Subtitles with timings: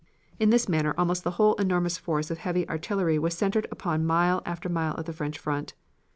[0.39, 4.41] In this manner almost the whole enormous force of heavy artillery was centered upon mile
[4.47, 5.75] after mile of the French front.